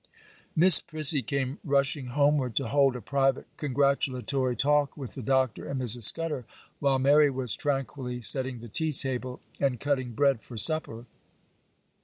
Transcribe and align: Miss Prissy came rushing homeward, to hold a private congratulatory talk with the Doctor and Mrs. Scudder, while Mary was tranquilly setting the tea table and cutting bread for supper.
Miss 0.55 0.79
Prissy 0.81 1.21
came 1.21 1.59
rushing 1.63 2.07
homeward, 2.07 2.55
to 2.55 2.69
hold 2.69 2.95
a 2.95 3.01
private 3.01 3.45
congratulatory 3.57 4.55
talk 4.55 4.97
with 4.97 5.13
the 5.13 5.21
Doctor 5.21 5.67
and 5.67 5.79
Mrs. 5.79 6.01
Scudder, 6.05 6.43
while 6.79 6.97
Mary 6.97 7.29
was 7.29 7.55
tranquilly 7.55 8.19
setting 8.19 8.61
the 8.61 8.67
tea 8.67 8.93
table 8.93 9.41
and 9.59 9.79
cutting 9.79 10.13
bread 10.13 10.41
for 10.43 10.57
supper. 10.57 11.05